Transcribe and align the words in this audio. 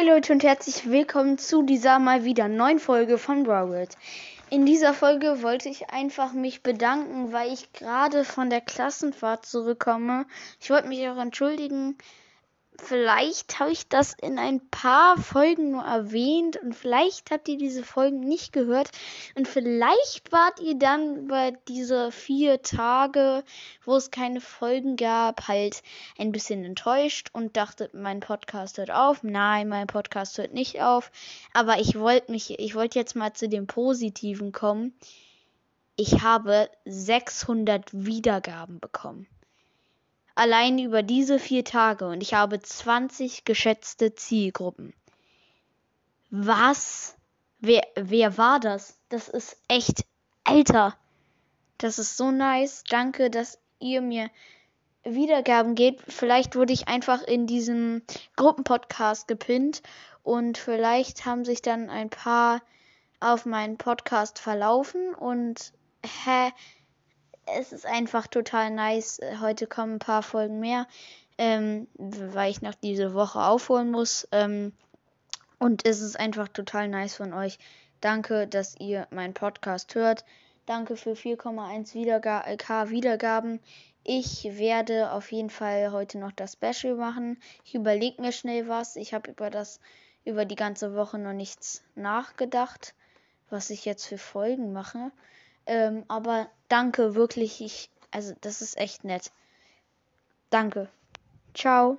Hi 0.00 0.06
Leute 0.06 0.32
und 0.32 0.42
herzlich 0.42 0.88
willkommen 0.90 1.36
zu 1.36 1.60
dieser 1.60 1.98
mal 1.98 2.24
wieder 2.24 2.48
neuen 2.48 2.78
Folge 2.78 3.18
von 3.18 3.42
Broward. 3.42 3.98
In 4.48 4.64
dieser 4.64 4.94
Folge 4.94 5.42
wollte 5.42 5.68
ich 5.68 5.90
einfach 5.90 6.32
mich 6.32 6.62
bedanken, 6.62 7.34
weil 7.34 7.52
ich 7.52 7.70
gerade 7.74 8.24
von 8.24 8.48
der 8.48 8.62
Klassenfahrt 8.62 9.44
zurückkomme. 9.44 10.24
Ich 10.58 10.70
wollte 10.70 10.88
mich 10.88 11.06
auch 11.06 11.18
entschuldigen, 11.18 11.98
vielleicht 12.78 13.58
habe 13.58 13.72
ich 13.72 13.88
das 13.88 14.14
in 14.14 14.38
ein 14.38 14.68
paar 14.70 15.16
Folgen 15.16 15.72
nur 15.72 15.84
erwähnt 15.84 16.56
und 16.56 16.74
vielleicht 16.74 17.30
habt 17.30 17.48
ihr 17.48 17.58
diese 17.58 17.82
Folgen 17.82 18.20
nicht 18.20 18.52
gehört 18.52 18.90
und 19.34 19.48
vielleicht 19.48 20.32
wart 20.32 20.60
ihr 20.60 20.78
dann 20.78 21.16
über 21.16 21.52
diese 21.68 22.10
vier 22.12 22.62
Tage, 22.62 23.44
wo 23.84 23.96
es 23.96 24.10
keine 24.10 24.40
Folgen 24.40 24.96
gab, 24.96 25.48
halt 25.48 25.82
ein 26.18 26.32
bisschen 26.32 26.64
enttäuscht 26.64 27.28
und 27.32 27.56
dachtet, 27.56 27.94
mein 27.94 28.20
Podcast 28.20 28.78
hört 28.78 28.90
auf. 28.90 29.22
Nein, 29.22 29.68
mein 29.68 29.86
Podcast 29.86 30.38
hört 30.38 30.54
nicht 30.54 30.80
auf. 30.82 31.10
Aber 31.52 31.78
ich 31.78 31.98
wollte 31.98 32.32
mich, 32.32 32.58
ich 32.58 32.74
wollte 32.74 32.98
jetzt 32.98 33.16
mal 33.16 33.32
zu 33.32 33.48
dem 33.48 33.66
Positiven 33.66 34.52
kommen. 34.52 34.94
Ich 35.96 36.22
habe 36.22 36.70
600 36.86 37.90
Wiedergaben 37.92 38.80
bekommen 38.80 39.26
allein 40.40 40.78
über 40.78 41.02
diese 41.02 41.38
vier 41.38 41.64
Tage 41.64 42.08
und 42.08 42.22
ich 42.22 42.32
habe 42.32 42.58
20 42.58 43.44
geschätzte 43.44 44.14
Zielgruppen. 44.14 44.94
Was? 46.30 47.14
Wer, 47.58 47.82
wer 47.94 48.38
war 48.38 48.58
das? 48.58 48.98
Das 49.10 49.28
ist 49.28 49.58
echt, 49.68 50.06
Alter. 50.44 50.96
Das 51.76 51.98
ist 51.98 52.16
so 52.16 52.30
nice. 52.30 52.84
Danke, 52.88 53.28
dass 53.28 53.58
ihr 53.80 54.00
mir 54.00 54.30
Wiedergaben 55.04 55.74
gebt. 55.74 56.10
Vielleicht 56.10 56.56
wurde 56.56 56.72
ich 56.72 56.88
einfach 56.88 57.20
in 57.20 57.46
diesem 57.46 58.00
Gruppenpodcast 58.36 59.28
gepinnt 59.28 59.82
und 60.22 60.56
vielleicht 60.56 61.26
haben 61.26 61.44
sich 61.44 61.60
dann 61.60 61.90
ein 61.90 62.08
paar 62.08 62.62
auf 63.20 63.44
meinen 63.44 63.76
Podcast 63.76 64.38
verlaufen 64.38 65.14
und 65.14 65.74
hä, 66.02 66.50
es 67.56 67.72
ist 67.72 67.86
einfach 67.86 68.26
total 68.26 68.70
nice. 68.70 69.20
Heute 69.40 69.66
kommen 69.66 69.94
ein 69.94 69.98
paar 69.98 70.22
Folgen 70.22 70.60
mehr, 70.60 70.86
ähm, 71.38 71.88
weil 71.96 72.50
ich 72.50 72.62
noch 72.62 72.74
diese 72.74 73.14
Woche 73.14 73.40
aufholen 73.42 73.90
muss. 73.90 74.28
Ähm, 74.32 74.72
und 75.58 75.86
es 75.86 76.00
ist 76.00 76.18
einfach 76.18 76.48
total 76.48 76.88
nice 76.88 77.16
von 77.16 77.32
euch. 77.32 77.58
Danke, 78.00 78.46
dass 78.46 78.76
ihr 78.78 79.06
meinen 79.10 79.34
Podcast 79.34 79.94
hört. 79.94 80.24
Danke 80.66 80.96
für 80.96 81.12
4,1 81.12 81.94
Wiederga 81.94 82.44
K 82.56 82.90
Wiedergaben. 82.90 83.60
Ich 84.04 84.44
werde 84.44 85.12
auf 85.12 85.30
jeden 85.32 85.50
Fall 85.50 85.92
heute 85.92 86.18
noch 86.18 86.32
das 86.32 86.54
Special 86.54 86.94
machen. 86.94 87.38
Ich 87.64 87.74
überlege 87.74 88.22
mir 88.22 88.32
schnell 88.32 88.68
was. 88.68 88.96
Ich 88.96 89.12
habe 89.12 89.30
über 89.30 89.50
das 89.50 89.80
über 90.24 90.44
die 90.44 90.56
ganze 90.56 90.94
Woche 90.94 91.18
noch 91.18 91.32
nichts 91.32 91.82
nachgedacht, 91.94 92.94
was 93.48 93.70
ich 93.70 93.84
jetzt 93.84 94.06
für 94.06 94.18
Folgen 94.18 94.72
mache. 94.72 95.10
Ähm, 95.70 96.04
aber 96.08 96.50
danke, 96.68 97.14
wirklich. 97.14 97.60
Ich, 97.60 97.90
also, 98.10 98.34
das 98.40 98.60
ist 98.60 98.76
echt 98.76 99.04
nett. 99.04 99.30
Danke. 100.50 100.88
Ciao. 101.54 101.98